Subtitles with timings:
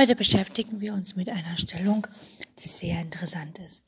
[0.00, 2.06] Heute beschäftigen wir uns mit einer Stellung,
[2.58, 3.84] die sehr interessant ist.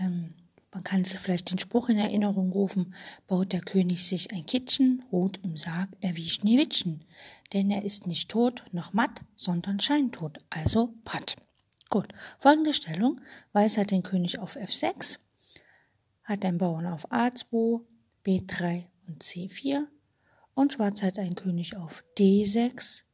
[0.00, 0.34] Ähm,
[0.72, 2.92] man kann sich vielleicht den Spruch in Erinnerung rufen,
[3.28, 7.04] baut der König sich ein Kittchen, ruht im Sarg, er wie Schneewittchen.
[7.52, 11.36] Denn er ist nicht tot noch matt, sondern scheintot, also patt.
[11.88, 12.08] Gut,
[12.40, 13.20] folgende Stellung.
[13.52, 15.18] Weiß hat den König auf F6,
[16.24, 17.82] hat den Bauern auf A2,
[18.26, 19.86] B3 und C4
[20.54, 23.04] und Schwarz hat einen König auf D6,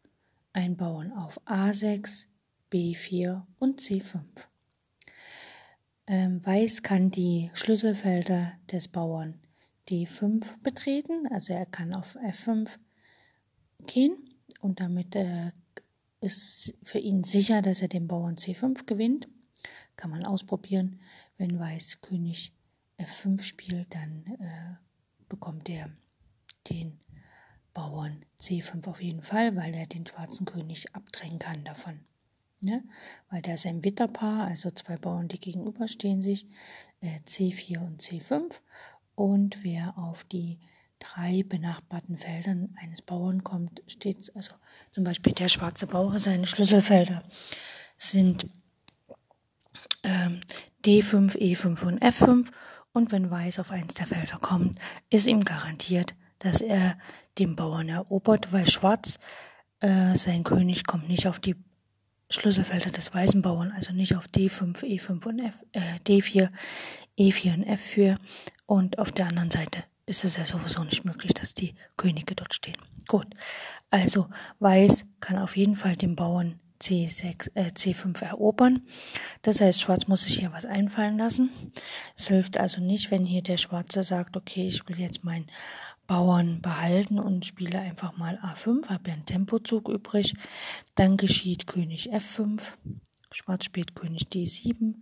[0.55, 2.27] ein Bauern auf A6,
[2.73, 4.23] B4 und C5.
[6.07, 9.41] Ähm, Weiß kann die Schlüsselfelder des Bauern
[9.89, 12.71] D5 betreten, also er kann auf F5
[13.87, 14.17] gehen
[14.61, 15.51] und damit äh,
[16.21, 19.29] ist für ihn sicher, dass er den Bauern C5 gewinnt.
[19.97, 21.01] Kann man ausprobieren.
[21.37, 22.53] Wenn Weiß König
[22.99, 24.77] F5 spielt, dann äh,
[25.29, 25.91] bekommt er
[26.71, 26.99] den
[27.75, 32.01] Bauern C5 auf jeden Fall, weil er den schwarzen König abdrängen kann davon.
[32.61, 32.83] Ne?
[33.31, 36.47] Weil der ist ein Witterpaar, also zwei Bauern, die gegenüberstehen sich,
[37.01, 38.61] äh, C4 und C5.
[39.15, 40.59] Und wer auf die
[40.99, 44.55] drei benachbarten Feldern eines Bauern kommt, steht, also
[44.91, 47.23] zum Beispiel der schwarze Bauer, seine Schlüsselfelder
[47.97, 48.49] sind
[50.03, 50.41] ähm,
[50.85, 52.51] D5, E5 und F5.
[52.93, 54.79] Und wenn Weiß auf eins der Felder kommt,
[55.11, 56.15] ist ihm garantiert,
[56.45, 56.99] dass er
[57.39, 59.19] den Bauern erobert, weil Schwarz,
[59.81, 61.57] äh, sein König, kommt nicht auf die
[62.31, 66.51] Schlüsselfelder des weißen Bauern, also nicht auf D5, E5 und F, äh, D4,
[67.19, 68.17] E4 und F4.
[68.67, 72.55] Und auf der anderen Seite ist es ja sowieso nicht möglich, dass die Könige dort
[72.55, 72.77] stehen.
[73.09, 73.27] Gut,
[73.91, 78.83] also Weiß kann auf jeden Fall den Bauern C6, äh, C5 erobern.
[79.43, 81.51] Das heißt, Schwarz muss sich hier was einfallen lassen.
[82.17, 85.47] Es hilft also nicht, wenn hier der Schwarze sagt, okay, ich will jetzt meinen
[86.07, 90.35] Bauern behalten und spiele einfach mal A5, habe ja einen Tempozug übrig.
[90.95, 92.73] Dann geschieht König F5,
[93.31, 94.95] Schwarz spielt König D7,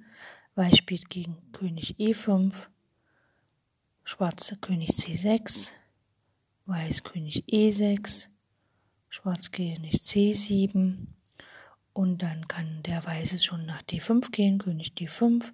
[0.55, 2.69] Weiß spielt gegen König E5,
[4.05, 5.71] Schwarz König C6,
[6.67, 8.29] Weiß König E6,
[9.09, 11.07] Schwarz König C7
[11.93, 15.53] und dann kann der Weiße schon nach D5 gehen, König D5,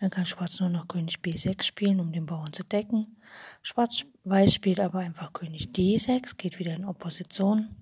[0.00, 3.16] dann kann Schwarz nur noch König B6 spielen, um den Bauern zu decken.
[3.62, 7.74] Schwarz-Weiß spielt aber einfach König D6, geht wieder in Opposition.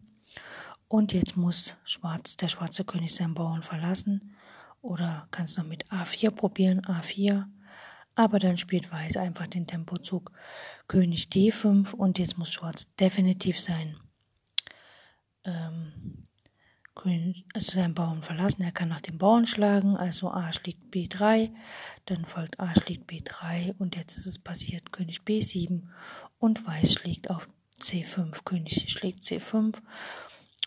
[0.89, 4.35] Und jetzt muss Schwarz, der schwarze König seinen Bauern verlassen.
[4.81, 7.45] Oder kann es noch mit A4 probieren, A4.
[8.15, 10.33] Aber dann spielt Weiß einfach den Tempozug
[10.89, 13.97] König D5 und jetzt muss Schwarz definitiv sein
[15.47, 16.23] ähm,
[17.05, 18.63] also seinen Bauern verlassen.
[18.63, 21.51] Er kann nach dem Bauern schlagen, also A schlägt B3,
[22.07, 25.83] dann folgt A schlägt B3 und jetzt ist es passiert, König B7
[26.39, 27.49] und Weiß schlägt auf
[27.81, 29.77] C5, König schlägt C5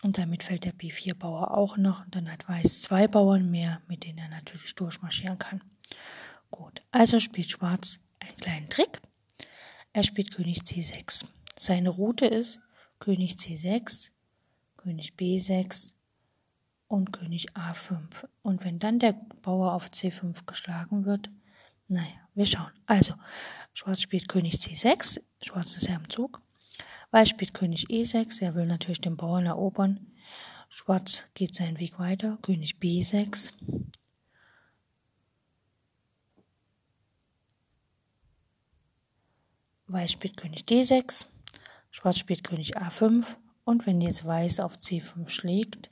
[0.02, 4.04] und damit fällt der B4-Bauer auch noch und dann hat Weiß zwei Bauern mehr, mit
[4.04, 5.62] denen er natürlich durchmarschieren kann.
[6.50, 9.00] Gut, also spielt Schwarz einen kleinen Trick.
[9.92, 11.26] Er spielt König C6.
[11.56, 12.60] Seine Route ist
[12.98, 14.10] König C6,
[14.76, 15.94] König B6,
[16.90, 18.26] und König A5.
[18.42, 19.12] Und wenn dann der
[19.42, 21.30] Bauer auf C5 geschlagen wird,
[21.86, 22.72] naja, wir schauen.
[22.86, 23.14] Also,
[23.72, 26.42] Schwarz spielt König C6, Schwarz ist ja im Zug.
[27.12, 30.04] Weiß spielt König E6, er will natürlich den Bauern erobern.
[30.68, 33.52] Schwarz geht seinen Weg weiter, König B6.
[39.86, 41.26] Weiß spielt König D6,
[41.92, 45.90] Schwarz spielt König A5 und wenn jetzt Weiß auf C5 schlägt,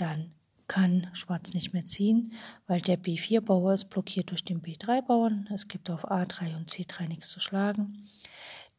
[0.00, 0.32] dann
[0.68, 2.32] kann Schwarz nicht mehr ziehen,
[2.68, 5.48] weil der B4-Bauer ist blockiert durch den B3-Bauern.
[5.52, 8.00] Es gibt auf A3 und C3 nichts zu schlagen.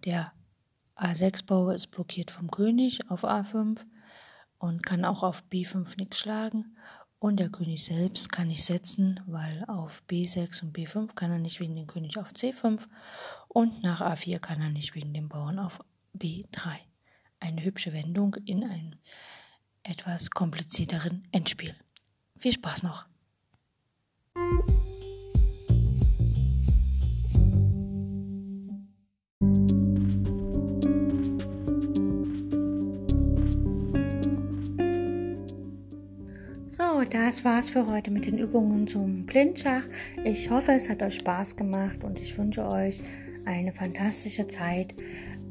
[0.06, 0.32] Der
[0.96, 3.82] A6-Bauer ist blockiert vom König auf A5
[4.58, 6.78] und kann auch auf B5 nichts schlagen.
[7.20, 11.60] Und der König selbst kann nicht setzen, weil auf B6 und B5 kann er nicht
[11.60, 12.88] wegen dem König auf C5
[13.48, 15.82] und nach A4 kann er nicht wegen dem Bauern auf
[16.18, 16.70] B3.
[17.40, 18.96] Eine hübsche Wendung in einem
[19.84, 21.76] etwas komplizierteren Endspiel.
[22.38, 23.06] Viel Spaß noch!
[36.68, 39.84] So, das war's für heute mit den Übungen zum Blindschach.
[40.24, 43.02] Ich hoffe, es hat euch Spaß gemacht und ich wünsche euch
[43.46, 44.96] eine fantastische Zeit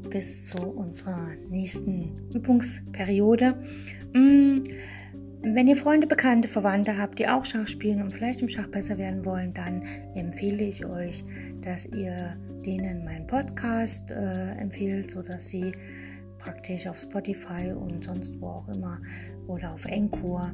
[0.09, 3.55] bis zu unserer nächsten Übungsperiode.
[4.13, 4.63] Mm,
[5.43, 8.97] wenn ihr Freunde, Bekannte, Verwandte habt, die auch Schach spielen und vielleicht im Schach besser
[8.97, 9.83] werden wollen, dann
[10.13, 11.23] empfehle ich euch,
[11.61, 15.71] dass ihr denen meinen Podcast äh, empfehlt, sodass sie
[16.37, 18.99] praktisch auf Spotify und sonst wo auch immer
[19.47, 20.53] oder auf Encore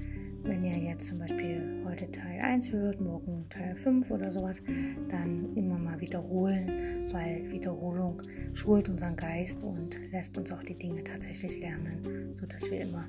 [0.43, 4.61] wenn ihr jetzt zum Beispiel heute Teil 1 hört, morgen Teil 5 oder sowas,
[5.09, 6.71] dann immer mal wiederholen,
[7.11, 8.21] weil Wiederholung
[8.53, 13.05] schult unseren Geist und lässt uns auch die Dinge tatsächlich lernen, sodass wir immer,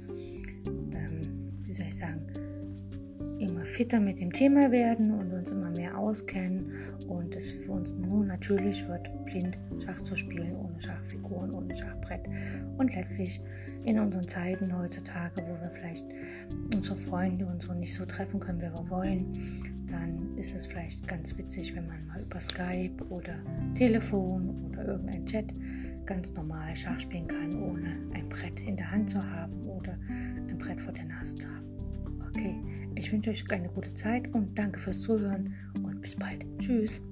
[0.66, 2.26] ähm, wie soll ich sagen,
[3.38, 6.72] immer fitter mit dem Thema werden und uns immer mehr auskennen
[7.08, 12.22] und es für uns nur natürlich wird, blind Schach zu spielen, ohne Schachfiguren, ohne Schachbrett.
[12.78, 13.40] Und letztlich
[13.84, 16.06] in unseren Zeiten heutzutage, wo wir vielleicht
[16.74, 19.32] unsere Freunde und so nicht so treffen können, wie wir wollen,
[19.86, 23.38] dann ist es vielleicht ganz witzig, wenn man mal über Skype oder
[23.74, 25.52] Telefon oder irgendein Chat
[26.06, 30.58] ganz normal Schach spielen kann, ohne ein Brett in der Hand zu haben oder ein
[30.58, 31.66] Brett vor der Nase zu haben.
[32.28, 32.56] Okay,
[32.94, 36.44] ich wünsche euch eine gute Zeit und danke fürs Zuhören und bis bald.
[36.58, 37.02] Tschüss.